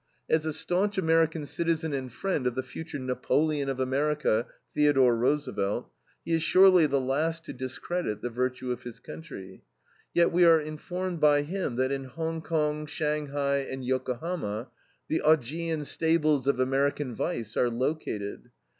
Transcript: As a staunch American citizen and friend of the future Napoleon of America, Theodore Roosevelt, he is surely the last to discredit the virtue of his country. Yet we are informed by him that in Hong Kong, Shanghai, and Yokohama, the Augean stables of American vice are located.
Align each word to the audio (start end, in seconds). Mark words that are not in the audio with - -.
As 0.27 0.47
a 0.47 0.51
staunch 0.51 0.97
American 0.97 1.45
citizen 1.45 1.93
and 1.93 2.11
friend 2.11 2.47
of 2.47 2.55
the 2.55 2.63
future 2.63 2.97
Napoleon 2.97 3.69
of 3.69 3.79
America, 3.79 4.47
Theodore 4.73 5.15
Roosevelt, 5.15 5.91
he 6.25 6.33
is 6.33 6.41
surely 6.41 6.87
the 6.87 6.99
last 6.99 7.45
to 7.45 7.53
discredit 7.53 8.23
the 8.23 8.31
virtue 8.31 8.71
of 8.71 8.81
his 8.81 8.99
country. 8.99 9.61
Yet 10.11 10.31
we 10.31 10.43
are 10.43 10.59
informed 10.59 11.19
by 11.19 11.43
him 11.43 11.75
that 11.75 11.91
in 11.91 12.05
Hong 12.05 12.41
Kong, 12.41 12.87
Shanghai, 12.87 13.57
and 13.57 13.85
Yokohama, 13.85 14.69
the 15.07 15.21
Augean 15.21 15.85
stables 15.85 16.47
of 16.47 16.59
American 16.59 17.13
vice 17.13 17.55
are 17.55 17.69
located. 17.69 18.49